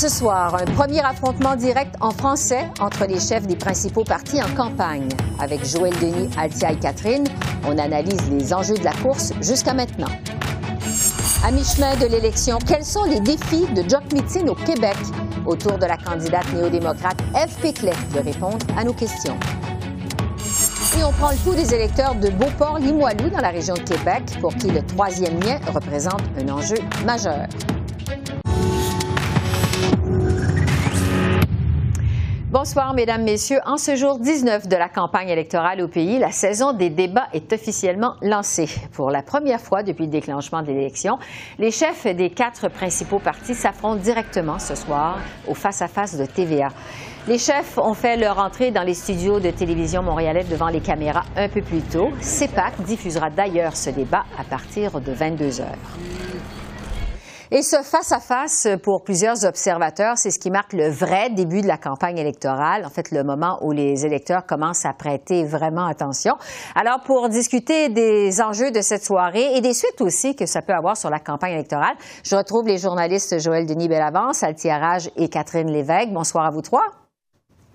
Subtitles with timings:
[0.00, 4.48] Ce soir, un premier affrontement direct en français entre les chefs des principaux partis en
[4.56, 5.10] campagne.
[5.38, 7.26] Avec Joël Denis, Altia et Catherine,
[7.68, 10.08] on analyse les enjeux de la course jusqu'à maintenant.
[11.44, 14.96] À mi-chemin de l'élection, quels sont les défis de Jock Meeting au Québec?
[15.44, 19.36] Autour de la candidate néo-démocrate Eve Péclet de répondre à nos questions.
[20.98, 24.54] Et on prend le pouls des électeurs de Beauport-Limoilou dans la région de Québec, pour
[24.54, 27.46] qui le troisième lien représente un enjeu majeur.
[32.62, 33.60] Bonsoir, Mesdames, Messieurs.
[33.64, 37.50] En ce jour 19 de la campagne électorale au pays, la saison des débats est
[37.54, 38.68] officiellement lancée.
[38.92, 41.18] Pour la première fois depuis le déclenchement de l'élection,
[41.58, 45.16] les chefs des quatre principaux partis s'affrontent directement ce soir
[45.48, 46.68] au face-à-face de TVA.
[47.26, 51.24] Les chefs ont fait leur entrée dans les studios de télévision montréalais devant les caméras
[51.36, 52.10] un peu plus tôt.
[52.20, 55.66] CEPAC diffusera d'ailleurs ce débat à partir de 22 heures.
[57.52, 61.78] Et ce face-à-face, pour plusieurs observateurs, c'est ce qui marque le vrai début de la
[61.78, 66.34] campagne électorale, en fait le moment où les électeurs commencent à prêter vraiment attention.
[66.76, 70.72] Alors, pour discuter des enjeux de cette soirée et des suites aussi que ça peut
[70.74, 75.72] avoir sur la campagne électorale, je retrouve les journalistes Joël Denis Bellavance, Altiarage et Catherine
[75.72, 76.12] Lévesque.
[76.12, 76.86] Bonsoir à vous trois.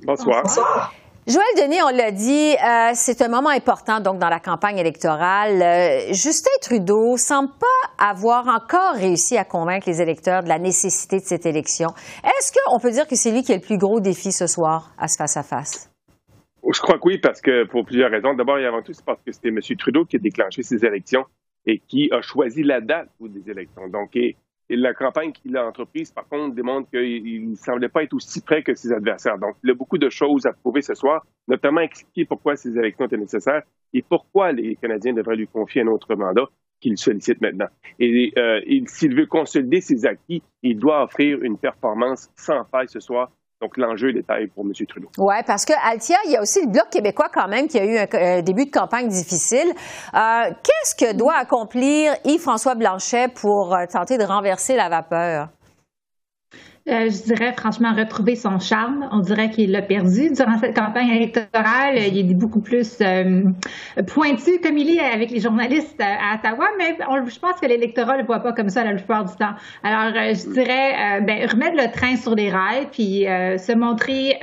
[0.06, 0.42] Bonsoir.
[0.44, 0.94] Bonsoir.
[1.28, 5.59] Joël Denis, on l'a dit, euh, c'est un moment important donc dans la campagne électorale.
[5.59, 11.17] Euh, Justin Trudeau semble pas avoir encore réussi à convaincre les électeurs de la nécessité
[11.17, 11.90] de cette élection.
[12.23, 14.92] Est-ce qu'on peut dire que c'est lui qui a le plus gros défi ce soir
[15.00, 15.92] à ce face-à-face?
[16.72, 18.36] Je crois que oui, parce que pour plusieurs raisons.
[18.36, 19.58] D'abord et avant tout, c'est parce que c'était M.
[19.80, 21.26] Trudeau qui a déclenché ces élections
[21.66, 23.88] et qui a choisi la date des élections.
[23.92, 24.12] Donc,
[24.69, 28.64] la campagne qu'il a entreprise, par contre, démontre qu'il ne semblait pas être aussi prêt
[28.64, 29.37] que ses adversaires.
[29.37, 33.05] Donc, il a beaucoup de choses à prouver ce soir, notamment expliquer pourquoi ces élections
[33.05, 36.45] étaient nécessaires et pourquoi les Canadiens devraient lui confier un autre mandat
[36.81, 37.67] qu'il sollicite maintenant.
[37.99, 42.99] Et euh, s'il veut consolider ses acquis, il doit offrir une performance sans faille ce
[42.99, 43.31] soir
[43.61, 44.73] donc, l'enjeu est pour M.
[44.88, 45.10] Trudeau.
[45.17, 47.86] Oui, parce que Altia, il y a aussi le Bloc québécois quand même qui a
[47.86, 49.71] eu un, début de campagne difficile.
[50.14, 55.48] Euh, qu'est-ce que doit accomplir Yves-François Blanchet pour euh, tenter de renverser la vapeur?
[56.88, 59.10] Euh, je dirais franchement retrouver son charme.
[59.12, 61.98] On dirait qu'il l'a perdu durant cette campagne électorale.
[61.98, 63.42] Il est beaucoup plus euh,
[64.06, 66.96] pointu comme il est avec les journalistes à, Ottawa, mais
[67.28, 69.56] je pense que l'électorat ne le voit pas comme ça la plupart du temps.
[69.84, 74.40] Alors, euh, je dirais ben, remettre le train sur les rails, puis se montrer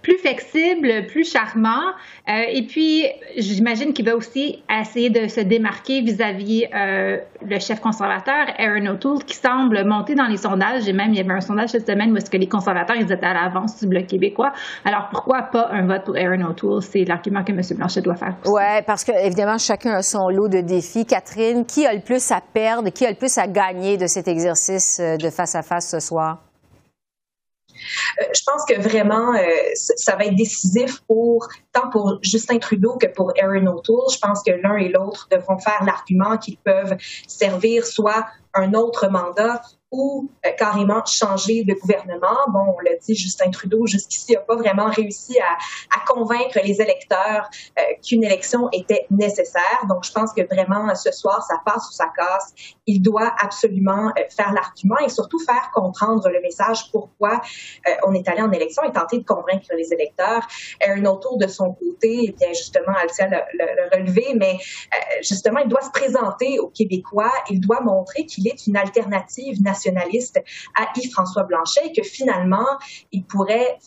[0.00, 1.92] plus flexible, plus charmant.
[2.26, 3.04] et puis,
[3.36, 9.36] j'imagine qu'il va aussi essayer de se démarquer vis-à-vis le chef conservateur, Aaron O'Toole, qui
[9.36, 10.88] semble monter dans les sondages.
[10.88, 13.26] Et même, y avait un sondage cette semaine où est-ce que les conservateurs, ils étaient
[13.26, 14.52] à l'avance du Bloc québécois.
[14.84, 16.82] Alors, pourquoi pas un vote pour Aaron O'Toole?
[16.82, 17.60] C'est l'argument que M.
[17.76, 18.36] Blanchet doit faire.
[18.46, 21.04] Oui, parce que, évidemment, chacun a son lot de défis.
[21.06, 24.28] Catherine, qui a le plus à perdre, qui a le plus à gagner de cet
[24.28, 26.38] exercice euh, de face à face ce soir?
[28.20, 29.40] Euh, je pense que vraiment, euh,
[29.74, 34.12] ça va être décisif pour tant pour Justin Trudeau que pour Aaron O'Toole.
[34.12, 36.96] Je pense que l'un et l'autre devront faire l'argument qu'ils peuvent
[37.26, 42.36] servir soit un autre mandat ou euh, carrément changer de gouvernement.
[42.48, 45.56] Bon, on l'a dit, Justin Trudeau jusqu'ici n'a pas vraiment réussi à,
[46.06, 49.86] convaincre les électeurs euh, qu'une élection était nécessaire.
[49.88, 52.52] Donc, je pense que vraiment ce soir, ça passe ou ça casse.
[52.86, 57.40] Il doit absolument euh, faire l'argument et surtout faire comprendre le message pourquoi
[58.06, 60.46] on est allé en élection et tenter de convaincre les électeurs.
[60.86, 64.58] Un autour de son côté, eh bien justement, Alcia l'a le, relevé, mais
[65.22, 67.32] justement, il doit se présenter aux Québécois.
[67.50, 70.42] Il doit montrer qu'il est une alternative nationale nationaliste
[70.78, 72.66] à Yves-François Blanchet et que finalement,
[73.12, 73.78] il pourrait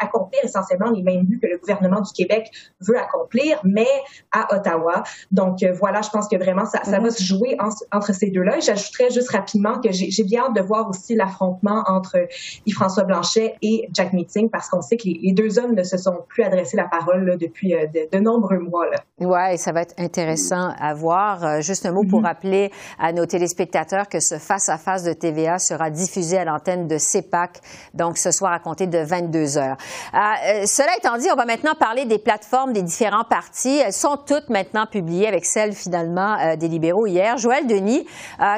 [0.00, 2.50] accomplir essentiellement les mêmes buts que le gouvernement du Québec
[2.80, 3.88] veut accomplir, mais
[4.32, 5.02] à Ottawa.
[5.30, 7.56] Donc euh, voilà, je pense que vraiment, ça, ça va se jouer
[7.92, 8.60] entre ces deux-là.
[8.60, 12.26] J'ajouterais juste rapidement que j'ai bien hâte de voir aussi l'affrontement entre
[12.66, 16.18] Yves-François Blanchet et Jack Meeting parce qu'on sait que les, deux hommes ne se sont
[16.28, 18.86] plus adressés la parole depuis euh, de, nombreux mois.
[19.20, 21.44] Oui, ça va être intéressant à voir.
[21.44, 22.26] Euh, juste un mot pour mm-hmm.
[22.26, 26.98] rappeler à nos téléspectateurs que ce face-à-face -face de TV sera diffusé à l'antenne de
[26.98, 27.60] CEPAC,
[27.94, 29.76] donc ce soir à compter de 22 heures.
[30.14, 33.80] Euh, euh, cela étant dit, on va maintenant parler des plateformes des différents partis.
[33.84, 37.36] Elles sont toutes maintenant publiées avec celle finalement euh, des libéraux hier.
[37.36, 38.06] Joël Denis,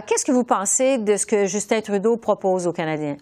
[0.06, 3.16] qu'est-ce que vous pensez de ce que Justin Trudeau propose aux Canadiens?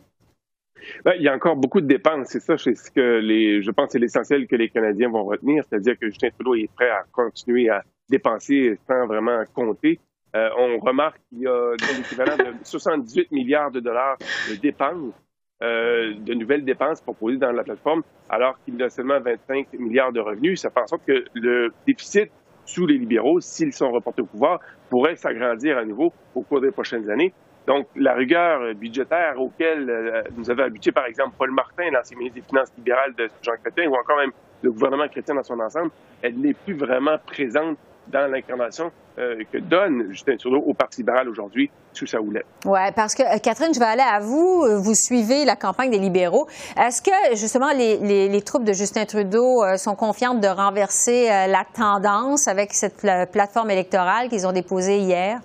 [1.04, 2.28] Ben, il y a encore beaucoup de dépenses.
[2.28, 5.98] C'est ça, c'est ce que je pense, c'est l'essentiel que les Canadiens vont retenir, c'est-à-dire
[5.98, 9.98] que Justin Trudeau est prêt à continuer à dépenser sans vraiment compter.
[10.34, 14.16] Euh, on remarque qu'il y a l'équivalent de 78 milliards de dollars
[14.50, 15.14] de dépenses,
[15.62, 20.12] euh, de nouvelles dépenses proposées dans la plateforme, alors qu'il y a seulement 25 milliards
[20.12, 20.60] de revenus.
[20.60, 22.30] Ça fait en sorte que le déficit
[22.64, 24.58] sous les libéraux, s'ils sont reportés au pouvoir,
[24.90, 27.32] pourrait s'agrandir à nouveau au cours des prochaines années.
[27.66, 32.40] Donc, la rigueur budgétaire auquel euh, nous avait habitué, par exemple, Paul Martin, l'ancien ministre
[32.40, 34.32] des Finances libérales de Jean Chrétien, ou encore même
[34.62, 35.90] le gouvernement chrétien dans son ensemble,
[36.22, 37.78] elle n'est plus vraiment présente
[38.08, 42.46] dans l'incarnation euh, que donne Justin Trudeau au Parti libéral aujourd'hui sous sa houlette.
[42.64, 44.64] Oui, parce que euh, Catherine, je vais aller à vous.
[44.82, 46.46] Vous suivez la campagne des libéraux.
[46.76, 52.48] Est-ce que justement les, les, troupes de Justin Trudeau sont confiantes de renverser la tendance
[52.48, 55.40] avec cette plateforme électorale qu'ils ont déposée hier?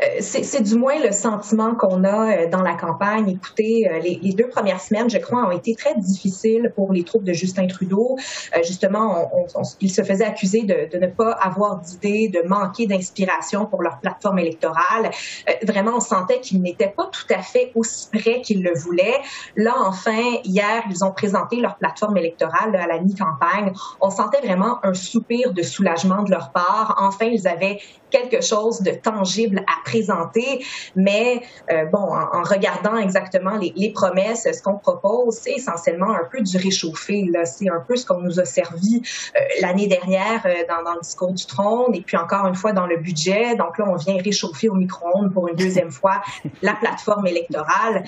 [0.00, 3.28] Euh, c'est du moins le sentiment qu'on a euh, dans la campagne.
[3.30, 7.24] Écoutez, euh, les, deux premières semaines, je crois, ont été très difficiles pour les troupes
[7.24, 8.16] de Justin Trudeau.
[8.62, 12.86] justement, on, on, ils se faisaient accuser de, de ne pas avoir d'idées, de manquer
[12.86, 15.10] d'inspiration pour leur plateforme électorale.
[15.62, 19.20] vraiment, on sentait qu'ils n'étaient pas tout à fait aussi près qu'ils le voulaient.
[19.56, 23.72] Là, enfin, hier, ils ont présenté leur plateforme électorale à la mi-campagne.
[24.00, 26.96] On sentait vraiment un soupir de soulagement de leur part.
[26.98, 27.78] Enfin, ils avaient
[28.10, 30.64] quelque chose de tangible à présenter,
[30.94, 31.40] mais
[31.70, 36.56] euh, bon, en, regardant exactement les, promesses, ce qu'on propose, c'est essentiellement un peu du
[36.56, 37.24] réchauffé.
[37.44, 39.02] C'est un peu ce qu'on nous a servi
[39.34, 42.72] euh, l'année dernière euh, dans, dans, le discours du trône, et puis encore une fois
[42.72, 43.56] dans le budget.
[43.56, 46.20] Donc là, on vient réchauffer au micro-ondes pour une deuxième fois
[46.62, 48.04] la plateforme électorale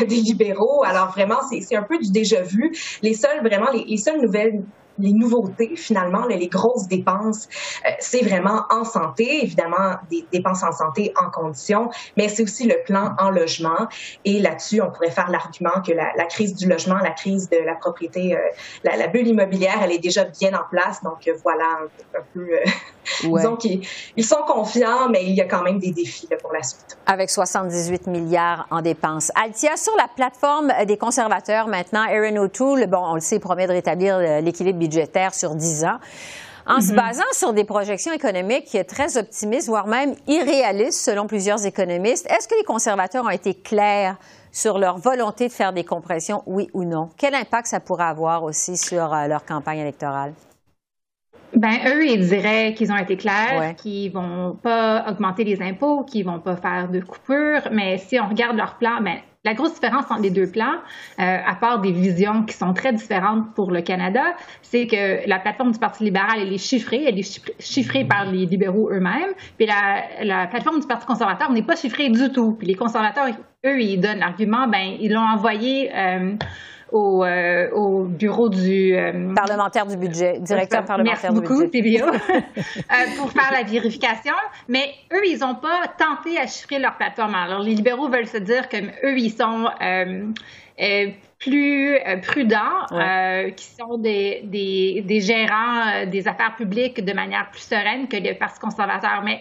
[0.00, 0.84] des libéraux.
[0.84, 2.72] Alors vraiment, c'est un peu du déjà vu.
[3.02, 4.62] Les seules vraiment les, les seules nouvelles
[4.98, 7.48] les nouveautés, finalement, les grosses dépenses,
[7.86, 12.66] euh, c'est vraiment en santé, évidemment, des dépenses en santé en conditions, mais c'est aussi
[12.66, 13.88] le plan en logement.
[14.24, 17.58] Et là-dessus, on pourrait faire l'argument que la, la, crise du logement, la crise de
[17.58, 18.40] la propriété, euh,
[18.84, 21.02] la, la, bulle immobilière, elle est déjà bien en place.
[21.02, 21.80] Donc, euh, voilà
[22.14, 22.48] un, peu,
[23.58, 23.86] qu'ils
[24.16, 26.96] ils sont confiants, mais il y a quand même des défis là, pour la suite.
[27.06, 29.30] Avec 78 milliards en dépenses.
[29.34, 33.72] Altia, sur la plateforme des conservateurs maintenant, Aaron O'Toole, bon, on le sait, promet de
[33.72, 35.98] rétablir l'équilibre budgétaire sur 10 ans.
[36.66, 36.96] En se mhm.
[36.96, 42.54] basant sur des projections économiques très optimistes, voire même irréalistes selon plusieurs économistes, est-ce que
[42.56, 44.16] les conservateurs ont été clairs
[44.52, 47.08] sur leur volonté de faire des compressions, oui ou non?
[47.16, 50.34] Quel impact ça pourrait avoir aussi sur euh, leur campagne électorale?
[51.54, 56.24] Ben eux, ils diraient qu'ils ont été clairs, qu'ils vont pas augmenter les impôts, qu'ils
[56.24, 57.68] vont pas faire de coupures.
[57.70, 60.76] Mais si on regarde leur plan, ben la grosse différence entre les deux plans,
[61.18, 64.22] euh, à part des visions qui sont très différentes pour le Canada,
[64.62, 68.46] c'est que la plateforme du Parti libéral, elle est chiffrée, elle est chiffrée par les
[68.46, 72.52] libéraux eux-mêmes, puis la, la, plateforme du Parti conservateur n'est pas chiffrée du tout.
[72.52, 73.26] Puis les conservateurs,
[73.66, 76.34] eux, ils donnent l'argument, ben ils l'ont envoyé euh,
[76.92, 82.02] au, euh, au bureau du euh, parlementaire du budget, directeur parlementaire Merci beaucoup, du budget.
[82.02, 84.34] euh, pour faire la vérification.
[84.68, 87.34] Mais eux, ils n'ont pas tenté à chiffrer leur plateforme.
[87.34, 91.06] Alors, les libéraux veulent se dire que eux, ils sont euh,
[91.38, 92.86] plus prudents,
[93.56, 98.38] qui sont des, des, des gérants des affaires publiques de manière plus sereine que le
[98.38, 99.22] Parti conservateur.
[99.24, 99.40] Mais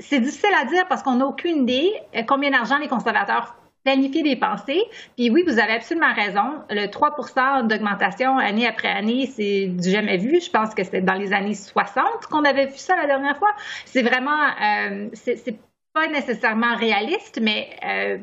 [0.00, 1.92] c'est difficile à dire parce qu'on n'a aucune idée
[2.26, 3.54] combien d'argent les conservateurs
[3.84, 4.82] planifier des pensées.
[5.16, 6.62] Puis oui, vous avez absolument raison.
[6.70, 10.40] Le 3% d'augmentation année après année, c'est du jamais vu.
[10.40, 13.50] Je pense que c'est dans les années 60 qu'on avait vu ça la dernière fois.
[13.84, 15.58] C'est vraiment, euh, c'est
[15.92, 18.18] pas nécessairement réaliste, mais euh,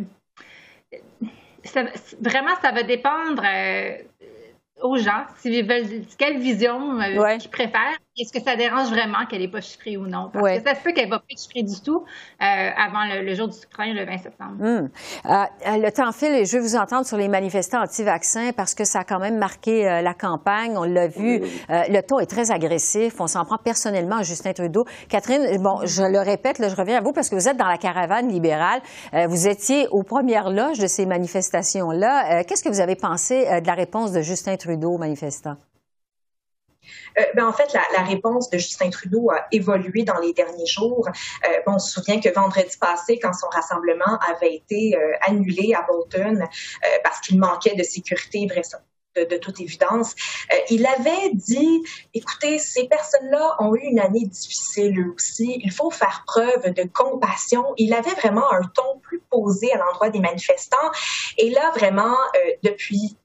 [2.20, 3.44] vraiment, ça va dépendre.
[3.46, 3.98] Euh,
[4.82, 7.98] aux gens, s'ils veulent quelle vision ils préfèrent.
[8.18, 10.30] Est-ce que ça dérange vraiment qu'elle n'est pas chiffrée ou non?
[10.34, 12.04] Parce que ça se peut qu'elle ne va pas être chiffrée du tout
[12.42, 12.46] euh,
[12.78, 14.56] avant le, jour du scrutin, le 20 septembre.
[14.60, 14.90] Hmm.
[15.26, 18.84] Euh, le temps file et je veux vous entendre sur les manifestants anti-vaccins parce que
[18.84, 20.78] ça a quand même marqué la campagne.
[20.78, 21.42] On l'a vu.
[21.70, 23.20] le ton est très agressif.
[23.20, 24.86] On s'en prend personnellement à Justin Trudeau.
[25.10, 27.68] Catherine, bon, je le répète, là, je reviens à vous parce que vous êtes dans
[27.68, 28.82] la caravane libérale.
[29.28, 32.44] vous étiez aux premières loges de ces manifestations-là.
[32.44, 34.72] Qu'est-ce que vous avez pensé de la réponse de Justin Trudeau?
[34.72, 35.58] Trudeau manifestants?
[37.20, 41.08] Euh, ben, en fait, la, réponse de Justin Trudeau a évolué dans les derniers jours.
[41.46, 45.84] Euh, on se souvient que vendredi passé, quand son rassemblement avait été euh, annulé à
[45.84, 46.40] Bolton
[47.04, 48.48] parce qu'il manquait de sécurité
[49.16, 50.16] de, toute évidence.
[50.70, 51.84] Il avait dit,
[52.14, 55.60] écoutez, ces personnes-là ont eu une année difficile eux aussi.
[55.64, 57.66] Il faut faire preuve de compassion.
[57.78, 60.92] Il avait vraiment un ton plus posé à l'endroit des manifestants.
[61.38, 62.16] Et là, vraiment,
[62.64, 63.18] depuis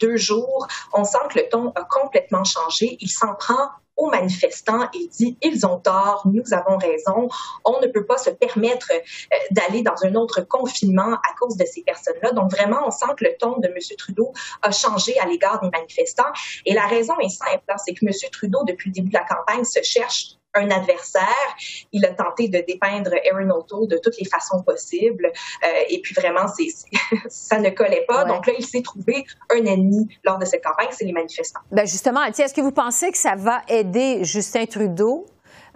[0.00, 2.96] deux jours, on sent que le ton a complètement changé.
[3.00, 7.28] Il s'en prend aux manifestants et dit ils ont tort, nous avons raison,
[7.64, 11.64] on ne peut pas se permettre euh, d'aller dans un autre confinement à cause de
[11.64, 12.32] ces personnes-là.
[12.32, 13.76] Donc vraiment, on sent que le ton de M.
[13.98, 16.32] Trudeau a changé à l'égard des manifestants.
[16.64, 18.12] Et la raison est simple, hein, c'est que M.
[18.32, 21.56] Trudeau, depuis le début de la campagne, se cherche un adversaire.
[21.92, 25.26] Il a tenté de dépeindre Aaron O'Toole de toutes les façons possibles.
[25.26, 26.68] Euh, et puis vraiment, c'est,
[27.28, 28.24] ça ne collait pas.
[28.24, 31.60] Donc là, il s'est trouvé un ennemi lors de cette campagne, c'est les manifestants.
[31.70, 35.26] Ben justement, est-ce que vous pensez que ça va aider Justin Trudeau,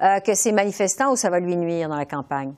[0.02, 2.54] euh, que ces manifestants, ou ça va lui nuire dans la campagne?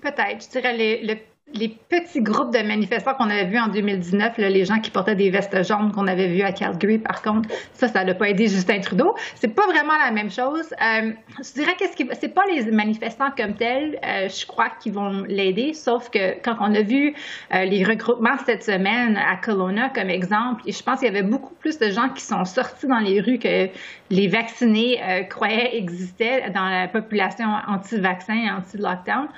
[0.00, 0.44] Peut-être.
[0.44, 1.14] Je dirais le
[1.52, 5.30] les petits groupes de manifestants qu'on avait vus en 2019, les gens qui portaient des
[5.30, 8.80] vestes jaunes qu'on avait vus à Calgary, par contre, ça, ça n'a pas aidé Justin
[8.80, 9.14] Trudeau.
[9.34, 10.74] C'est pas vraiment la même chose.
[10.82, 14.90] Euh, je dirais que ce c'est pas les manifestants comme tels, euh, je crois, qui
[14.90, 17.14] vont l'aider, sauf que quand on a vu
[17.54, 21.54] euh, les regroupements cette semaine à Kelowna, comme exemple, je pense qu'il y avait beaucoup
[21.54, 23.68] plus de gens qui sont sortis dans les rues que
[24.10, 29.28] les vaccinés croyaient existaient dans la population anti-vaccin et anti-lockdown.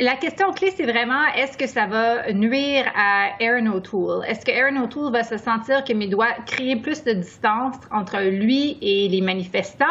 [0.00, 4.24] La question clé, c'est vraiment est-ce que ça va nuire à Aaron O'Toole?
[4.26, 8.78] Est-ce que Aaron O'Toole va se sentir qu'il doit créer plus de distance entre lui
[8.80, 9.84] et les manifestants?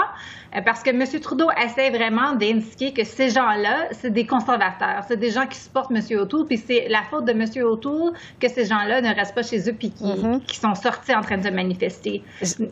[0.55, 1.05] Euh, parce que M.
[1.21, 5.91] Trudeau essaie vraiment d'indiquer que ces gens-là, c'est des conservateurs, c'est des gens qui supportent
[5.91, 6.01] M.
[6.17, 7.45] O'Toole, puis c'est la faute de M.
[7.63, 10.41] O'Toole que ces gens-là ne restent pas chez eux puis qui, mm-hmm.
[10.45, 12.23] qui sont sortis en train de manifester.
[12.41, 12.71] c'est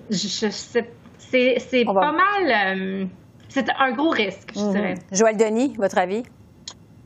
[1.86, 2.76] pas mal.
[2.76, 3.06] Euh,
[3.50, 4.72] c'est un gros risque, je mm-hmm.
[4.72, 4.96] dirais.
[5.12, 6.24] Joël Denis, votre avis?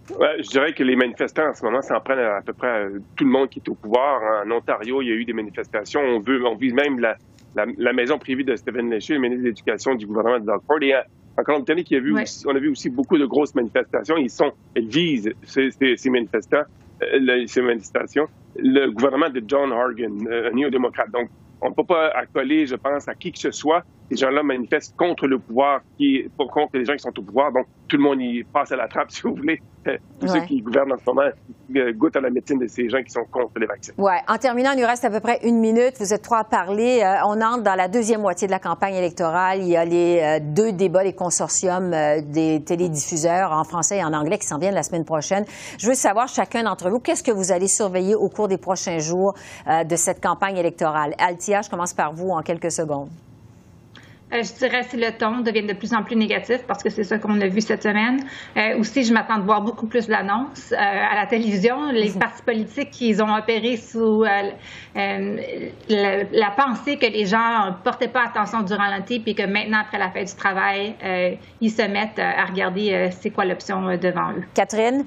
[0.10, 3.30] Je dirais que les manifestants en ce moment s'en prennent à, peu près tout le
[3.30, 4.46] monde qui est au pouvoir.
[4.46, 6.02] En Ontario, il y a eu des manifestations.
[6.02, 7.18] On veut, on vise même la,
[7.56, 10.82] la, maison privée de Stephen Léger, le ministre de l'Éducation du gouvernement de Doug Ford.
[10.82, 14.18] Et en Colombie-Britannique, il y a vu on a vu aussi beaucoup de grosses manifestations.
[14.18, 16.64] Ils sont, elles visent ces, ces, manifestants,
[17.02, 21.12] euh, ces manifestations, le gouvernement de John Horgan, euh, un néo-démocrate.
[21.12, 21.30] Donc,
[21.62, 23.84] on ne peut pas accoler, je pense, à qui que ce soit.
[24.12, 27.52] Ces gens-là manifestent contre le pouvoir, qui, contre les gens qui sont au pouvoir.
[27.52, 29.60] Donc, tout le monde y passe à la trappe, si vous voulez.
[30.20, 31.30] Tous ceux qui gouvernent en ce moment
[31.76, 33.94] euh, goûtent à la médecine de ces gens qui sont contre les vaccins.
[33.98, 34.14] Oui.
[34.28, 35.96] En terminant, il nous reste à peu près une minute.
[36.00, 37.02] Vous êtes trois à parler.
[37.04, 39.60] Euh, on entre dans la deuxième moitié de la campagne électorale.
[39.62, 41.92] Il y a les euh, deux débats, les consortiums
[42.32, 45.46] des télédiffuseurs en français et en anglais qui s'en viennent la semaine prochaine.
[45.78, 49.00] Je veux savoir, chacun d'entre vous, qu'est-ce que vous allez surveiller au cours des prochains
[49.00, 49.34] jours
[49.68, 51.14] de cette campagne électorale?
[51.18, 53.10] Altia, je commence par vous en quelques secondes.
[54.34, 57.04] Euh, je dirais que le ton devient de plus en plus négatif parce que c'est
[57.04, 58.20] ça qu'on a vu cette semaine.
[58.58, 61.92] Euh, aussi, je m'attends de voir beaucoup plus d'annonces euh, à la télévision.
[61.92, 62.20] Les mhm.
[62.20, 64.52] partis politiques qui ont opéré sous la,
[66.56, 70.10] pensée que les gens ne portaient pas attention durant l'été puis que maintenant, après la
[70.10, 70.96] fête du travail,
[71.62, 74.44] ils se mettent à regarder c'est quoi l'option devant eux.
[74.54, 75.06] Catherine?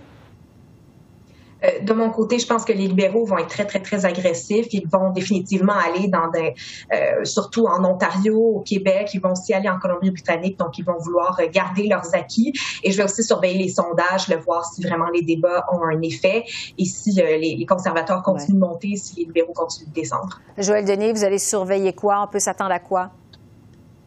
[1.65, 4.67] Euh, de mon côté, je pense que les libéraux vont être très, très, très agressifs.
[4.73, 6.55] Ils vont définitivement aller dans des,
[6.93, 10.99] euh, surtout en Ontario, au Québec, ils vont aussi aller en Colombie-Britannique, donc ils vont
[10.99, 12.53] vouloir garder leurs acquis.
[12.83, 16.01] Et je vais aussi surveiller les sondages, le voir si vraiment les débats ont un
[16.03, 16.45] effet
[16.79, 20.41] et si euh, les, conservateurs continuent de monter, si les libéraux continuent de descendre.
[20.59, 22.23] Joël Denis, vous allez surveiller quoi?
[22.23, 23.11] On peut s'attendre à quoi?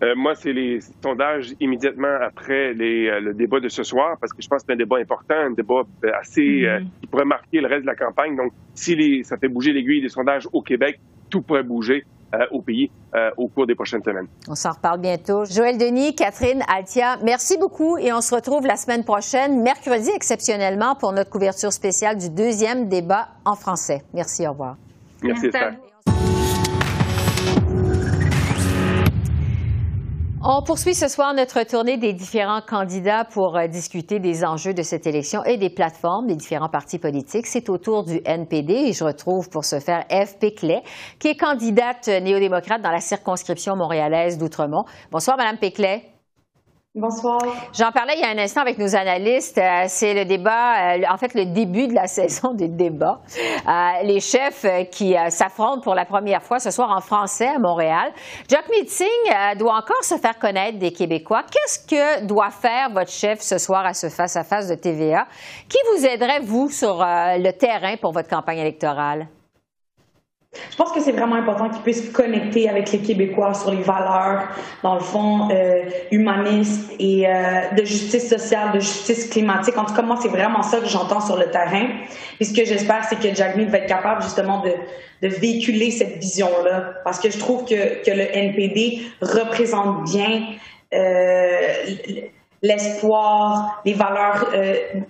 [0.02, 4.32] Euh, moi, c'est les sondages immédiatement après les, euh, le débat de ce soir, parce
[4.32, 6.86] que je pense que c'est un débat important, un débat euh, assez mm-hmm.
[7.02, 8.36] qui pourrait marquer le reste de la campagne.
[8.36, 12.06] Donc, si les, ça fait bouger l'aiguille des sondages au Québec, tout pourrait bouger.
[12.52, 12.92] au pays
[13.38, 14.28] au cours des prochaines semaines.
[14.48, 15.46] On s'en reparle bientôt.
[15.46, 20.94] Joël Denis, Catherine, Altia, merci beaucoup et on se retrouve la semaine prochaine, mercredi exceptionnellement,
[20.94, 24.04] pour notre couverture spéciale du deuxième débat en français.
[24.14, 24.78] Merci, au revoir.
[25.24, 25.89] Merci, merci
[30.42, 34.84] On poursuit ce soir notre tournée des différents candidats pour euh, discuter des enjeux de
[34.84, 37.46] cette élection et des plateformes des différents partis politiques.
[37.46, 40.82] C'est au tour du NPD et je retrouve pour ce faire Eve Péclet,
[41.20, 44.86] qui est candidate néo-démocrate dans la circonscription montréalaise d'Outremont.
[45.12, 46.04] Bonsoir, Madame Péclet.
[47.00, 47.40] Bonsoir.
[47.74, 49.58] J'en parlais il y a un instant avec nos analystes.
[49.58, 53.22] Euh, c'est le débat, euh, en fait, le début de la saison des débats.
[53.66, 58.12] Euh, les chefs qui s'affrontent pour la première fois ce soir en français à Montréal.
[58.50, 59.08] Jack Meeting
[59.58, 61.44] doit encore se faire connaître des Québécois.
[61.50, 65.26] Qu'est-ce que doit faire votre chef ce soir à ce face-à-face -face de TVA?
[65.70, 69.28] Qui vous aiderait, vous, sur le terrain pour votre campagne électorale?
[70.52, 74.48] Je pense que c'est vraiment important qu'ils puissent connecter avec les Québécois sur les valeurs,
[74.82, 79.78] dans le fond, euh, humanistes et euh, de justice sociale, de justice climatique.
[79.78, 81.90] En tout cas, moi, c'est vraiment ça que j'entends sur le terrain.
[82.40, 84.74] Et ce que j'espère, c'est que Jack va être capable justement de,
[85.22, 86.94] véhiculer cette vision-là.
[87.04, 90.48] Parce que je trouve que, que le NPD représente bien
[90.94, 91.58] euh,
[92.64, 94.50] l'espoir, les valeurs,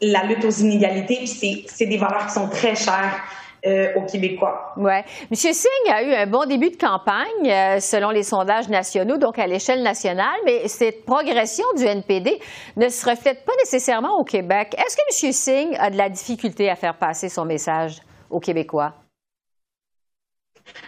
[0.02, 1.18] la lutte aux inégalités.
[1.18, 3.22] Puis c'est des valeurs qui sont très chères
[3.66, 4.74] euh, aux Québécois.
[4.78, 5.04] Ouais.
[5.30, 9.38] Monsieur Singh a eu un bon début de campagne euh, selon les sondages nationaux, donc
[9.38, 12.40] à l'échelle nationale, mais cette progression du NPD
[12.78, 14.76] ne se reflète pas nécessairement au Québec.
[14.78, 17.98] Est-ce que Monsieur Singh a de la difficulté à faire passer son message
[18.30, 18.94] aux Québécois?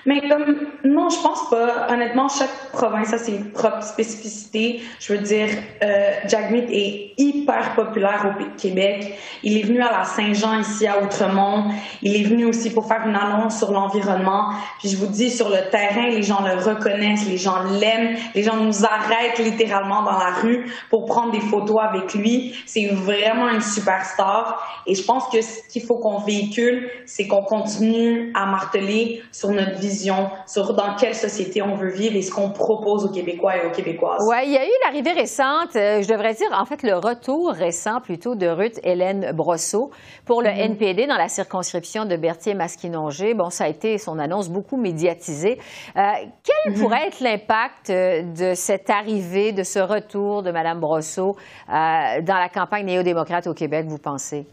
[0.06, 1.88] Mais comme, non, je pense pas.
[1.92, 4.82] Honnêtement, chaque province a ses propres spécificités.
[5.00, 5.48] Je veux dire,
[5.84, 9.18] euh, Jagmeet est hyper populaire au Québec.
[9.44, 11.66] Il est venu à la Saint-Jean ici à Outremont.
[12.02, 14.50] Il est venu aussi pour faire une annonce sur l'environnement.
[14.80, 18.44] Puis je vous dis, sur le terrain, les gens le reconnaissent, les gens l'aiment, les
[18.44, 22.56] gens nous arrêtent littéralement dans la rue pour prendre des photos avec lui.
[22.66, 24.84] C'est vraiment une superstar.
[24.88, 29.50] Et je pense que ce qu'il faut qu'on véhicule, c'est qu'on continue à marteler sur
[29.50, 33.58] notre vision sur dans quelle société on veut vivre et ce qu'on propose aux Québécois
[33.58, 34.26] et aux Québécoises.
[34.28, 37.52] Oui, il y a eu l'arrivée récente, euh, je devrais dire en fait le retour
[37.52, 39.92] récent plutôt de Ruth Hélène Brosseau
[40.26, 40.72] pour le mm-hmm.
[40.72, 43.34] NPD dans la circonscription de Berthier-Masquinongé.
[43.34, 45.60] Bon, ça a été son annonce beaucoup médiatisée.
[45.96, 46.02] Euh,
[46.44, 46.80] quel mm-hmm.
[46.80, 51.36] pourrait être l'impact euh, de cette arrivée, de ce retour de Mme Brosseau
[51.68, 54.46] dans la campagne néo-démocrate au Québec, vous pensez?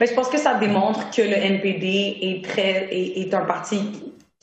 [0.00, 3.78] Mais je pense que ça démontre que le NPD est, très, est, est un parti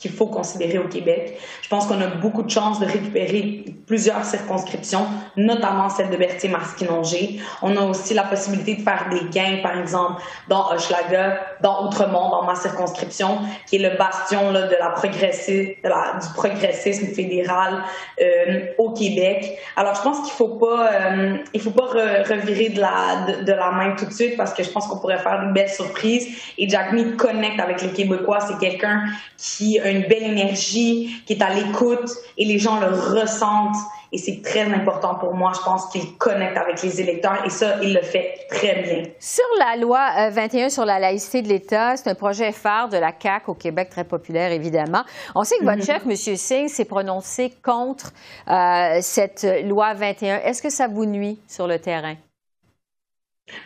[0.02, 1.38] qu'il faut considérer au Québec.
[1.62, 7.40] Je pense qu'on a beaucoup de chances de récupérer plusieurs circonscriptions, notamment celle de Berthier-Masquinongé.
[7.62, 12.30] On a aussi la possibilité de faire des gains, par exemple, dans Hochelaga, dans Outremont,
[12.30, 17.06] dans ma circonscription, qui est le bastion là, de la progressi de la, du progressisme
[17.06, 17.82] fédéral
[18.20, 19.58] euh, au Québec.
[19.76, 23.70] Alors, je pense qu'il faut pas, euh, il faut pas revirer de la, de, la
[23.70, 26.26] main tout de suite parce que je pense qu'on pourrait faire une belle surprise.
[26.58, 28.40] Et Jack Mead connecte avec les Québécois.
[28.40, 29.04] C'est quelqu'un
[29.36, 33.76] qui a une belle énergie, qui est à l'écoute et les gens le ressentent.
[34.14, 35.52] Et c'est très important pour moi.
[35.54, 39.04] Je pense qu'il connecte avec les électeurs et ça, il le fait très bien.
[39.18, 42.98] Sur la loi 21 euh, sur la laïcité de l'État, c'est un projet phare de
[42.98, 45.02] la CAQ au Québec, très populaire évidemment.
[45.34, 46.16] On sait que votre mm-hmm.
[46.16, 46.36] chef, M.
[46.36, 48.12] Singh, s'est prononcé contre
[48.48, 50.40] euh, cette loi 21.
[50.40, 52.16] Est-ce que ça vous nuit sur le terrain?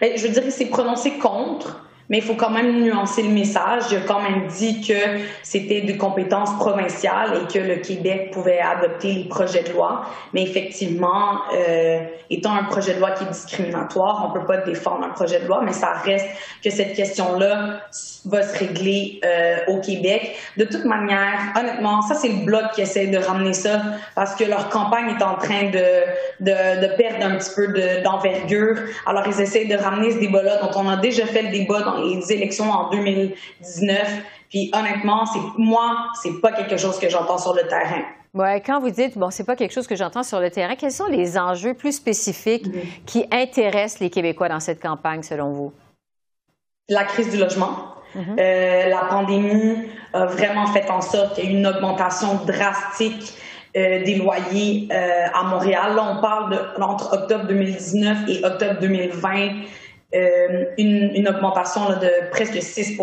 [0.01, 3.31] Ben, je veux dire, il s'est prononcé contre mais il faut quand même nuancer le
[3.31, 3.85] message.
[3.91, 4.95] J'ai quand même dit que
[5.43, 10.03] c'était de compétences provinciales et que le Québec pouvait adopter les projets de loi.
[10.33, 15.05] Mais effectivement, euh, étant un projet de loi qui est discriminatoire, on peut pas défendre
[15.05, 16.27] un projet de loi, mais ça reste
[16.63, 17.81] que cette question-là
[18.27, 20.37] va se régler euh, au Québec.
[20.57, 23.83] De toute manière, honnêtement, ça c'est le bloc qui essaie de ramener ça
[24.15, 26.05] parce que leur campagne est en train de,
[26.41, 27.69] de, de perdre un petit peu
[28.03, 28.77] d'envergure.
[29.07, 31.96] Alors ils essaient de ramener ce débat-là dont on a déjà fait le débat dans
[32.03, 34.23] les élections en 2019.
[34.49, 38.03] Puis honnêtement, c'est moi, c'est pas quelque chose que j'entends sur le terrain.
[38.35, 40.93] Ouais, quand vous dites bon, c'est pas quelque chose que j'entends sur le terrain, quels
[40.93, 43.05] sont les enjeux plus spécifiques mm-hmm.
[43.07, 45.73] qui intéressent les Québécois dans cette campagne selon vous?
[46.89, 47.95] La crise du logement.
[48.15, 48.39] Mm-hmm.
[48.39, 53.35] Euh, la pandémie a vraiment fait en sorte qu'il y ait une augmentation drastique
[53.77, 55.97] euh, des loyers euh, à Montréal.
[55.97, 59.49] Là, on parle de, entre octobre 2019 et octobre 2020 euh,
[60.13, 62.99] une, une, augmentation de presque 6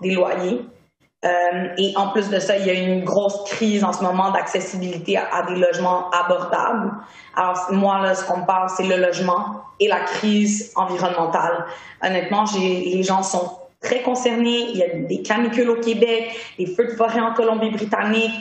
[0.00, 0.60] des loyers.
[1.24, 4.32] Euh, et en plus de ça, il y a une grosse crise en ce moment
[4.32, 6.92] d'accessibilité à, des logements abordables.
[7.36, 11.64] Alors moi, là, ce qu'on parle, c'est le logement et la crise environnementale.
[12.02, 14.70] Honnêtement, les gens sont très concernés.
[14.70, 18.32] Il y a des canicules au Québec, des feux de forêt en Colombie-Britannique,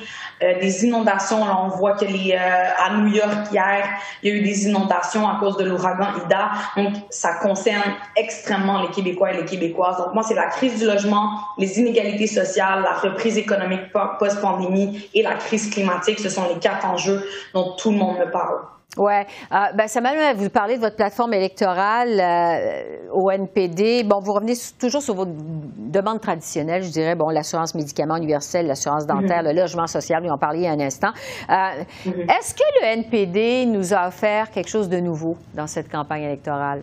[0.43, 1.45] euh, des inondations.
[1.45, 3.87] Là, on voit que les, euh, à New York hier,
[4.23, 6.51] il y a eu des inondations à cause de l'ouragan Ida.
[6.77, 9.97] Donc, ça concerne extrêmement les Québécois et les Québécoises.
[9.97, 15.21] Donc, moi, c'est la crise du logement, les inégalités sociales, la reprise économique post-pandémie et
[15.21, 16.19] la crise climatique.
[16.19, 17.23] Ce sont les quatre enjeux
[17.53, 18.57] dont tout le monde me parle.
[18.97, 19.13] Oui.
[19.13, 24.03] Euh, ben, Samuel, vous parlez de votre plateforme électorale euh, au NPD.
[24.03, 29.07] Bon, vous revenez toujours sur vos demandes traditionnelles, je dirais, bon, l'assurance médicaments universelle, l'assurance
[29.07, 29.53] dentaire, mm-hmm.
[29.55, 31.11] le logement social, nous en parliez il y a un instant.
[31.49, 32.37] Euh, mm-hmm.
[32.37, 36.81] Est-ce que le NPD nous a offert quelque chose de nouveau dans cette campagne électorale?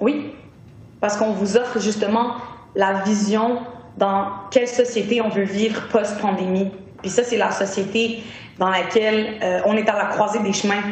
[0.00, 0.32] Oui,
[1.00, 2.34] parce qu'on vous offre justement
[2.74, 3.60] la vision
[3.96, 6.72] dans quelle société on veut vivre post-pandémie.
[7.00, 8.24] Puis ça, c'est la société
[8.58, 10.82] dans laquelle euh, on est à la croisée des chemins.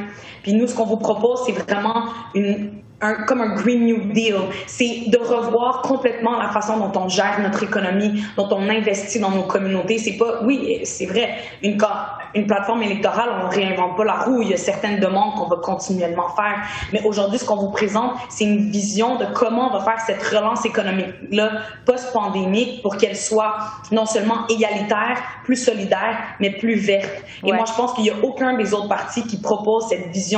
[0.43, 2.83] Puis nous, ce qu'on vous propose, c'est vraiment une
[3.27, 4.37] comme un Green New Deal.
[4.67, 9.31] C'est de revoir complètement la façon dont on gère notre économie, dont on investit dans
[9.31, 9.99] nos communautés.
[9.99, 11.79] C'est pas, oui, c'est vrai, une,
[12.35, 14.43] une plateforme électorale, on réinvente pas la roue.
[14.43, 16.63] Il y a certaines demandes qu'on va continuellement faire.
[16.93, 20.23] Mais aujourd'hui, ce qu'on vous présente, c'est une vision de comment on va faire cette
[20.23, 21.51] relance économique-là
[21.85, 23.55] post-pandémique pour qu'elle soit
[23.91, 27.25] non seulement égalitaire, plus solidaire, mais plus verte.
[27.45, 30.32] Et moi, je pense qu'il y a aucun des autres partis qui propose cette vision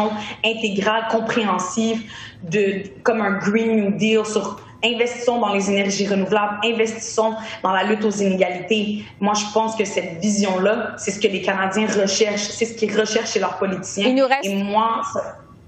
[0.44, 2.02] intégrale, compréhensive
[2.42, 7.84] de, comme un Green New Deal sur investissons dans les énergies renouvelables, investissons dans la
[7.84, 9.04] lutte aux inégalités.
[9.20, 12.98] Moi, je pense que cette vision-là, c'est ce que les Canadiens recherchent, c'est ce qu'ils
[12.98, 14.08] recherchent chez leurs politiciens.
[14.08, 14.44] Il nous reste...
[14.44, 15.00] Et moi,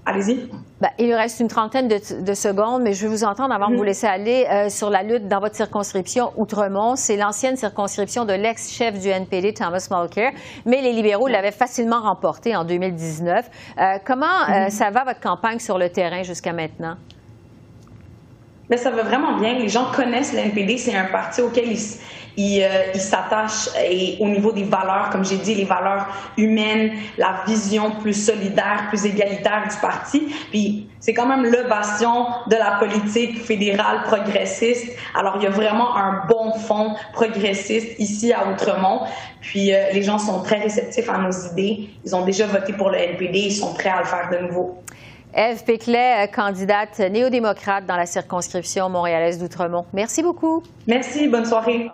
[0.07, 0.49] allez-y.
[0.79, 3.83] Ben, il reste une trentaine de, secondes, mais je vais vous entendre avant de vous
[3.83, 3.85] mm-hmm.
[3.85, 6.95] laisser aller euh, sur la lutte dans votre circonscription Outremont.
[6.95, 10.31] C'est l'ancienne circonscription de l'ex-chef du NPD, Thomas Mulcair,
[10.65, 13.49] mais les libéraux l'avaient facilement remporté en 2019.
[13.79, 14.69] Euh, comment euh, mm-hmm.
[14.69, 16.95] ça va votre campagne sur le terrain jusqu'à maintenant?
[18.69, 19.53] Mais ça va vraiment bien.
[19.53, 20.77] Les gens connaissent l'NPD.
[20.77, 21.79] C'est un parti auquel ils,
[22.37, 27.43] ils, euh, s'attachent et au niveau des valeurs, comme j'ai dit, les valeurs humaines, la
[27.47, 30.27] vision plus solidaire, plus égalitaire du parti.
[30.51, 34.91] Puis c'est quand même le bastion de la politique fédérale progressiste.
[35.15, 39.01] Alors il y a vraiment un bon fond progressiste ici à Outremont.
[39.41, 41.89] Puis euh, les gens sont très réceptifs à nos idées.
[42.05, 43.39] Ils ont déjà voté pour le NPD.
[43.39, 44.83] Ils sont prêts à le faire de nouveau.
[45.33, 49.85] Eve Péclet, euh, candidate néo-démocrate dans la circonscription montréalaise d'Outremont.
[49.93, 50.63] Merci beaucoup.
[50.87, 51.91] Merci, bonne soirée.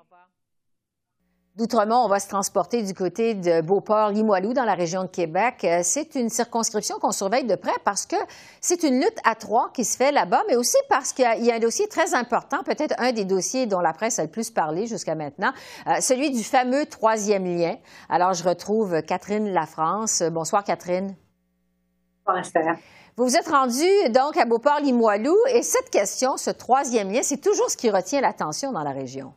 [1.56, 5.64] D'Outremont, on va se transporter du côté de Beauport-Limoilou dans la région de Québec.
[5.64, 8.16] Euh, c'est une circonscription qu'on surveille de près parce que
[8.60, 11.56] c'est une lutte à trois qui se fait là-bas, mais aussi parce qu'il y a
[11.56, 14.88] un dossier très important, peut-être un des dossiers dont la presse a le plus parlé
[14.88, 15.52] jusqu'à maintenant,
[15.86, 17.76] euh, celui du fameux troisième lien.
[18.10, 20.24] Alors, je retrouve Catherine Lafrance.
[20.24, 21.16] Bonsoir, Catherine.
[22.26, 22.78] Bonsoir,
[23.16, 27.70] vous vous êtes rendu donc à Beauport-Limoilou et cette question, ce troisième lien, c'est toujours
[27.70, 29.34] ce qui retient l'attention dans la région.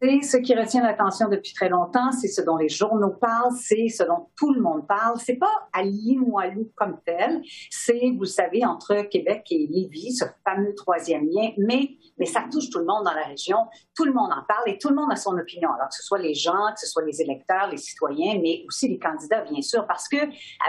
[0.00, 3.88] C'est ce qui retient l'attention depuis très longtemps, c'est ce dont les journaux parlent, c'est
[3.88, 5.18] ce dont tout le monde parle.
[5.18, 10.74] C'est pas à Limoilou comme tel, c'est, vous savez, entre Québec et Lévis, ce fameux
[10.76, 13.56] troisième lien, mais, mais ça touche tout le monde dans la région.
[13.98, 15.72] Tout le monde en parle et tout le monde a son opinion.
[15.72, 18.86] Alors que ce soit les gens, que ce soit les électeurs, les citoyens, mais aussi
[18.86, 20.18] les candidats, bien sûr, parce que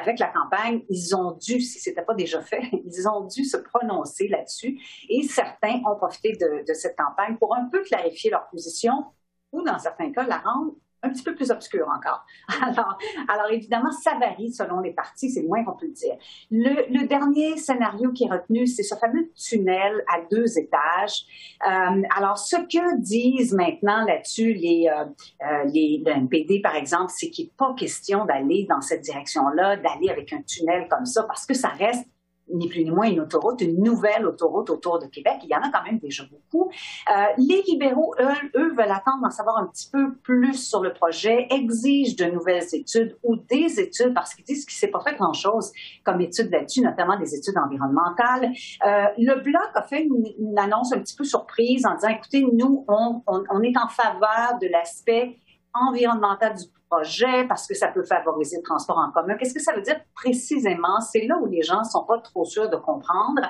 [0.01, 3.57] avec la campagne, ils ont dû, si c'était pas déjà fait, ils ont dû se
[3.57, 8.49] prononcer là-dessus et certains ont profité de, de cette campagne pour un peu clarifier leur
[8.49, 9.05] position
[9.51, 12.25] ou dans certains cas, la rendre un petit peu plus obscure encore.
[12.61, 16.15] Alors, alors évidemment, ça varie selon les parties, c'est moins qu'on peut le dire.
[16.51, 21.25] Le, dernier scénario qui est retenu, c'est ce fameux tunnel à deux étages.
[21.65, 25.05] Euh, alors, ce que disent maintenant là-dessus les, euh,
[25.45, 29.77] euh les le NPD, par exemple, c'est qu'il n'est pas question d'aller dans cette direction-là,
[29.77, 32.07] d'aller avec un tunnel comme ça, parce que ça reste
[32.53, 35.35] ni plus ni moins une autoroute, une nouvelle autoroute autour de Québec.
[35.43, 36.69] Il y en a quand même déjà beaucoup.
[37.09, 41.47] Euh, les libéraux, eux, veulent attendre d'en savoir un petit peu plus sur le projet,
[41.49, 45.15] exigent de nouvelles études ou des études parce qu'ils disent qu'il ne s'est pas fait
[45.15, 45.71] grand-chose
[46.03, 48.51] comme études là-dessus, notamment des études environnementales.
[48.85, 52.85] Euh, le Bloc a fait une, annonce un petit peu surprise en disant, écoutez, nous,
[52.87, 55.37] on, est en faveur de l'aspect
[55.73, 59.35] environnemental du projet parce que ça peut favoriser le transport en commun.
[59.35, 60.99] Qu'est-ce que ça veut dire précisément?
[61.01, 63.41] C'est là où les gens sont pas trop sûrs de comprendre.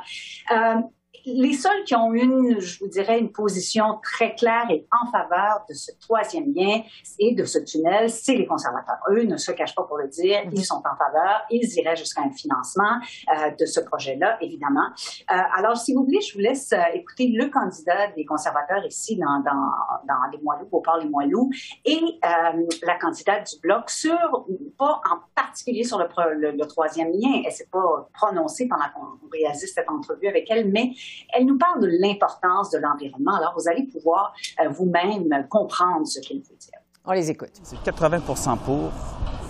[0.52, 0.82] Euh,
[1.26, 5.66] les seuls qui ont une, je vous dirais, une position très claire et en faveur
[5.70, 6.82] de ce troisième lien
[7.20, 8.98] et de ce tunnel, c'est les conservateurs.
[9.12, 12.22] Eux ne se cachent pas pour le dire, ils sont en faveur, ils iraient jusqu'à
[12.22, 13.00] un financement
[13.36, 14.88] euh, de ce projet-là, évidemment.
[15.32, 19.16] Euh, alors, si vous voulez, je vous laisse euh, écouter le candidat des conservateurs ici
[19.18, 19.72] dans, dans,
[20.08, 21.50] dans les Moilous, au port les Moilous,
[21.86, 24.46] et euh, la candidate du Bloc sur,
[24.78, 29.72] pas en particulier sur le, le, troisième lien, elle s'est pas prononcée pendant qu'on réalise
[29.74, 30.92] cette entrevue avec elle, mais
[31.34, 33.36] elle nous parle de l'importance de l'environnement.
[33.36, 36.80] Alors, vous allez pouvoir euh, vous-même comprendre ce qu'elle veut dire.
[37.06, 37.52] On les écoute.
[37.64, 38.92] C'est 80% pour,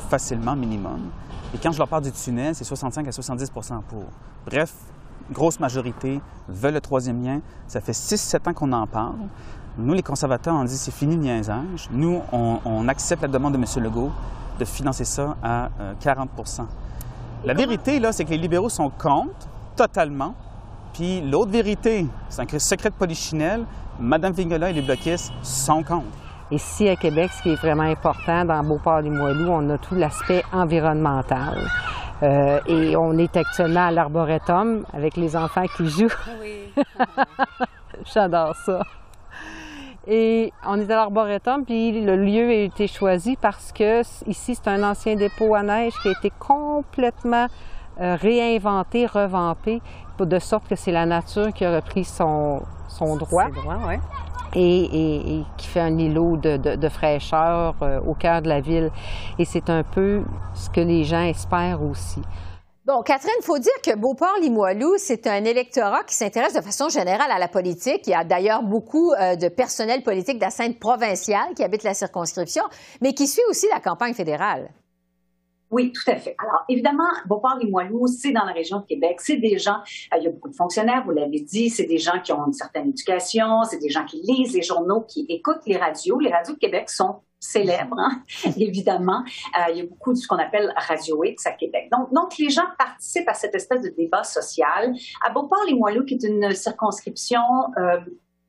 [0.09, 1.11] facilement minimum.
[1.53, 4.03] Et quand je leur parle du tunnel, c'est 65 à 70% pour.
[4.45, 4.73] Bref,
[5.31, 7.41] grosse majorité veulent le troisième lien.
[7.67, 9.17] Ça fait 6-7 ans qu'on en parle.
[9.77, 11.89] Nous, les conservateurs, on dit c'est fini le niaisage.
[11.91, 13.83] Nous, on, accepte la demande de M.
[13.83, 14.11] Legault
[14.59, 15.69] de financer ça à
[16.01, 16.63] 40 euh,
[17.45, 20.35] La vérité, là, c'est que les libéraux sont contre totalement
[20.99, 23.63] puis l'autre vérité, c'est un secret de polichinelle,
[24.01, 26.07] Mme Vingola et les bloquistes sont contre.
[26.51, 31.57] Ici à Québec, ce qui est vraiment important, dans Beauport-les-Moilous, on a tout l'aspect environnemental.
[32.21, 36.09] Euh, et on est actuellement à l'arboretum avec les enfants qui jouent.
[36.41, 36.83] Oui.
[38.13, 38.81] J'adore ça.
[40.05, 44.67] Et on est à l'arboretum, puis le lieu a été choisi parce que ici, c'est
[44.67, 47.47] un ancien dépôt à neige qui a été complètement
[47.99, 49.81] euh, réinventé, revampé,
[50.25, 53.47] de sorte que c'est la nature qui a repris son, son droit.
[54.55, 58.89] Et, qui fait un îlot de, fraîcheur euh, au cœur de la ville.
[59.37, 60.23] Et c'est un peu
[60.55, 62.21] ce que les gens espèrent aussi.
[62.85, 67.29] Bon, Catherine, il faut dire que Beauport-Limoilou, c'est un électorat qui s'intéresse de façon générale
[67.29, 68.07] à la politique.
[68.07, 71.83] Il y a d'ailleurs beaucoup euh, de personnel politique de la scène provinciale qui habite
[71.83, 72.63] la circonscription,
[73.01, 74.71] mais qui suit aussi la campagne fédérale.
[75.71, 76.35] Oui, tout à fait.
[76.39, 79.21] Alors, évidemment, Beauport-Limoilou, c'est dans la région de Québec.
[79.21, 79.77] C'est des gens,
[80.13, 82.47] euh, il y a beaucoup de fonctionnaires, vous l'avez dit, c'est des gens qui ont
[82.47, 86.19] une certaine éducation, c'est des gens qui lisent les journaux, qui écoutent les radios.
[86.19, 88.23] Les radios de Québec sont célèbres, hein,
[88.57, 89.23] évidemment.
[89.57, 91.89] Euh, il y a beaucoup de ce qu'on appelle Radio X à Québec.
[91.91, 94.93] Donc, donc, les gens participent à cette espèce de débat social.
[95.23, 97.41] À Beauport-Limoilou, qui est une circonscription
[97.77, 97.99] euh,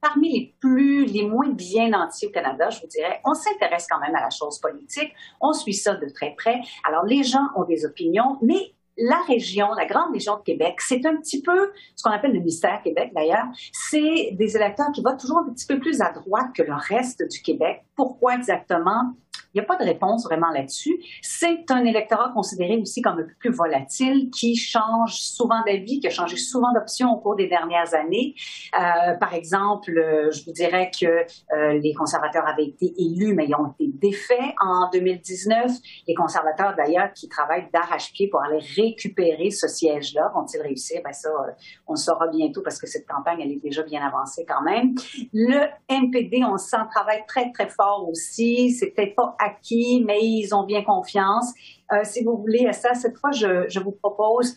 [0.00, 4.00] parmi les plus, les moins bien nantis au Canada, je vous dirais, on s'intéresse quand
[4.00, 6.60] même à la chose politique, on suit ça de très près.
[6.86, 11.04] Alors, les gens ont des opinions, mais la région, la grande région de Québec, c'est
[11.06, 13.46] un petit peu ce qu'on appelle le mystère Québec d'ailleurs.
[13.72, 17.26] C'est des électeurs qui votent toujours un petit peu plus à droite que le reste
[17.30, 17.82] du Québec.
[17.96, 19.14] Pourquoi exactement?
[19.54, 21.00] Il n'y a pas de réponse vraiment là-dessus.
[21.22, 26.10] C'est un électorat considéré aussi comme peu plus volatile, qui change souvent d'avis, qui a
[26.10, 28.34] changé souvent d'option au cours des dernières années.
[28.74, 33.46] Euh, par exemple, euh, je vous dirais que euh, les conservateurs avaient été élus, mais
[33.46, 35.70] ils ont été défaits en 2019.
[36.06, 41.00] Les conservateurs, d'ailleurs, qui travaillent d'arrache-pied pour aller récupérer ce siège-là, vont-ils réussir?
[41.04, 41.52] Ben ça, euh,
[41.86, 44.94] on le saura bientôt parce que cette campagne, elle est déjà bien avancée quand même.
[45.32, 48.76] Le NPD, on sent, travaille très, très fort aussi.
[48.80, 51.52] Peut-être pas acquis, mais ils ont bien confiance.
[51.92, 54.56] Euh, si vous voulez, à ça, cette fois, je, je vous propose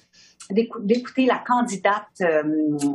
[0.50, 2.44] d'écouter la candidate euh,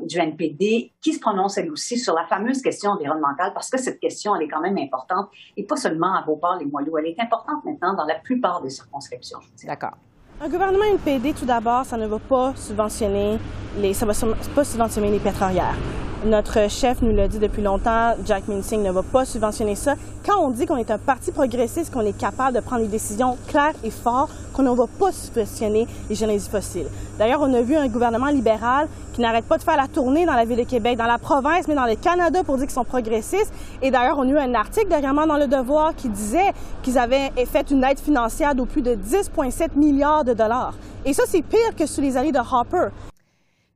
[0.05, 4.01] du NPD qui se prononce elle aussi sur la fameuse question environnementale parce que cette
[4.01, 7.21] question, elle est quand même importante et pas seulement à Beauport, les Moilous, elle est
[7.21, 9.39] importante maintenant dans la plupart des circonscriptions.
[9.65, 9.97] D'accord.
[10.41, 13.39] Un gouvernement NPD, tout d'abord, ça ne va pas subventionner
[13.79, 14.13] les, ça va
[14.55, 15.75] pas subventionner les pétrolières.
[16.25, 19.95] Notre chef nous l'a dit depuis longtemps, Jack Minsing ne va pas subventionner ça.
[20.27, 23.39] Quand on dit qu'on est un parti progressiste, qu'on est capable de prendre des décisions
[23.47, 26.89] claires et fortes, qu'on ne va pas subventionner les énergies fossiles.
[27.21, 30.35] D'ailleurs, on a vu un gouvernement libéral qui n'arrête pas de faire la tournée dans
[30.35, 32.83] la ville de Québec, dans la province, mais dans le Canada pour dire qu'ils sont
[32.83, 33.53] progressistes.
[33.81, 36.53] Et d'ailleurs, on a eu un article dernièrement dans Le Devoir qui disait
[36.83, 40.75] qu'ils avaient fait une aide financière de plus de 10,7 milliards de dollars.
[41.05, 42.89] Et ça, c'est pire que sous les années de Harper.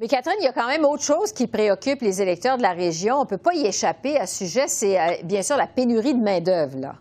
[0.03, 2.73] Mais Catherine, il y a quand même autre chose qui préoccupe les électeurs de la
[2.73, 3.19] région.
[3.19, 4.67] On ne peut pas y échapper à ce sujet.
[4.67, 6.97] C'est euh, bien sûr la pénurie de main-d'œuvre.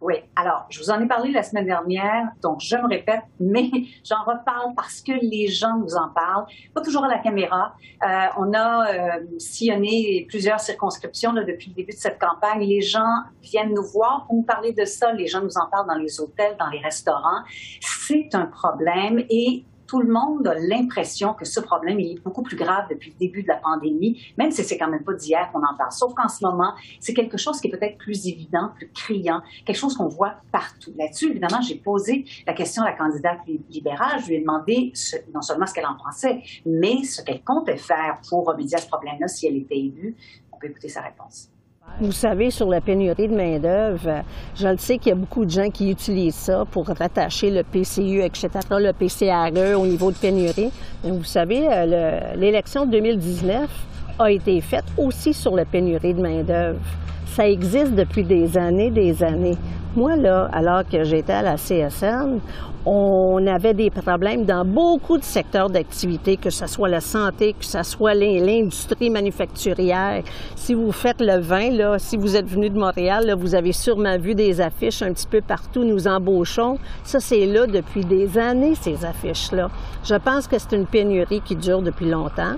[0.00, 3.68] Oui, alors, je vous en ai parlé la semaine dernière, donc je me répète, mais
[4.04, 7.74] j'en reparle parce que les gens nous en parlent, pas toujours à la caméra.
[8.04, 12.60] Euh, on a euh, sillonné plusieurs circonscriptions depuis le début de cette campagne.
[12.60, 15.12] Les gens viennent nous voir pour nous parler de ça.
[15.14, 17.42] Les gens nous en parlent dans les hôtels, dans les restaurants.
[17.80, 22.56] C'est un problème et tout le monde a l'impression que ce problème est beaucoup plus
[22.56, 25.60] grave depuis le début de la pandémie, même si c'est quand même pas d'hier qu'on
[25.60, 25.92] en parle.
[25.92, 29.76] Sauf qu'en ce moment, c'est quelque chose qui est peut-être plus évident, plus criant, quelque
[29.76, 30.92] chose qu'on voit partout.
[30.98, 33.38] Là-dessus, évidemment, j'ai posé la question à la candidate
[33.70, 34.18] libérale.
[34.20, 34.92] Je lui ai demandé
[35.32, 38.88] non seulement ce qu'elle en pensait, mais ce qu'elle comptait faire pour remédier à ce
[38.88, 40.16] problème-là si elle était élue.
[40.50, 41.53] On peut écouter sa réponse.
[42.00, 44.24] Vous savez, sur la pénurie de main-d'œuvre,
[44.56, 47.62] je le sais qu'il y a beaucoup de gens qui utilisent ça pour rattacher le
[47.62, 50.72] PCU, etc., le PCRE au niveau de pénurie.
[51.04, 53.70] Vous savez, euh, l'élection de 2019
[54.18, 56.80] a été faite aussi sur la pénurie de main-d'œuvre.
[57.26, 59.56] Ça existe depuis des années, des années.
[59.96, 62.40] Moi, là, alors que j'étais à la CSN,
[62.84, 67.64] on avait des problèmes dans beaucoup de secteurs d'activité, que ce soit la santé, que
[67.64, 70.24] ce soit l'industrie manufacturière.
[70.56, 74.18] Si vous faites le vin, là, si vous êtes venu de Montréal, vous avez sûrement
[74.18, 76.76] vu des affiches un petit peu partout, nous embauchons.
[77.04, 79.68] Ça, c'est là depuis des années, ces affiches-là.
[80.02, 82.56] Je pense que c'est une pénurie qui dure depuis longtemps.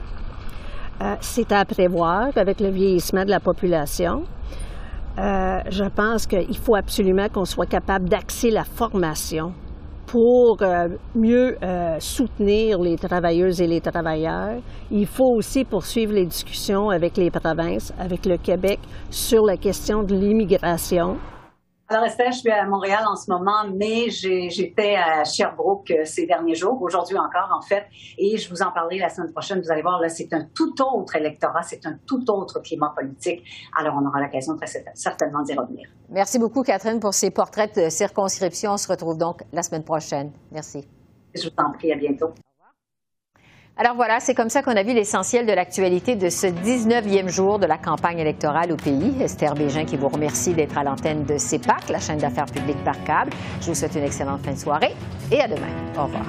[1.03, 4.23] Euh, c'est à prévoir avec le vieillissement de la population.
[5.19, 9.53] Euh, je pense qu'il faut absolument qu'on soit capable d'axer la formation
[10.07, 14.61] pour euh, mieux euh, soutenir les travailleuses et les travailleurs.
[14.91, 18.79] Il faut aussi poursuivre les discussions avec les provinces, avec le Québec,
[19.11, 21.17] sur la question de l'immigration.
[21.89, 26.27] Alors Esther, je suis à Montréal en ce moment, mais j'étais à Sherbrooke euh, ces
[26.27, 27.85] derniers jours, aujourd'hui encore en fait,
[28.19, 29.61] et je vous en parlerai la semaine prochaine.
[29.61, 33.45] Vous allez voir, là, c'est un tout autre électorat, c'est un tout autre climat politique.
[33.79, 35.89] Alors on aura l'occasion très certainement d'y revenir.
[36.09, 38.73] Merci beaucoup Catherine pour ces portraits de circonscription.
[38.73, 40.33] On se retrouve donc la semaine prochaine.
[40.51, 40.89] Merci.
[41.37, 42.33] Je vous en prie, à bientôt.
[43.79, 47.59] Alors voilà, c'est comme ça qu'on a vu l'essentiel de l'actualité de ce 19e jour
[47.59, 49.15] de la campagne électorale au pays.
[49.21, 53.05] Esther Bégin qui vous remercie d'être à l'antenne de CEPAC, la chaîne d'affaires publiques par
[53.05, 53.33] câble.
[53.61, 54.95] Je vous souhaite une excellente fin de soirée
[55.31, 55.69] et à demain.
[55.99, 56.25] Au revoir.